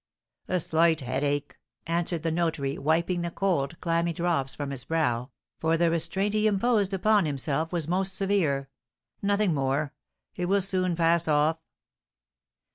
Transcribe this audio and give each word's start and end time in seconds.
"A 0.47 0.59
slight 0.59 1.01
headache," 1.01 1.59
answered 1.85 2.23
the 2.23 2.31
notary, 2.31 2.75
wiping 2.75 3.21
the 3.21 3.29
cold, 3.29 3.79
clammy 3.81 4.13
drops 4.13 4.55
from 4.55 4.71
his 4.71 4.83
brow, 4.85 5.29
for 5.59 5.77
the 5.77 5.91
restraint 5.91 6.33
he 6.33 6.47
imposed 6.47 6.91
upon 6.91 7.27
himself 7.27 7.71
was 7.71 7.87
most 7.87 8.15
severe, 8.15 8.67
"nothing 9.21 9.53
more! 9.53 9.93
It 10.35 10.45
will 10.47 10.61
soon 10.63 10.95
pass 10.95 11.27
off." 11.27 11.59